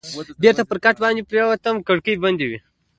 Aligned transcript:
بېرته 0.41 0.63
پر 0.69 0.77
کټ 0.83 0.95
باندې 1.03 1.27
پرېوتم، 1.29 1.75
کړکۍ 1.87 2.15
بندې 2.23 2.45
وې. 2.49 2.59